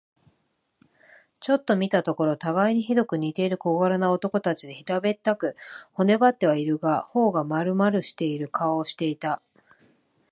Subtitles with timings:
[1.41, 5.55] ちょっと見たところ、たがいにひどく似ている小柄な男たちで、平べったく、
[5.91, 9.43] 骨ばってはいるが、頬がまるまるしている顔をしていた。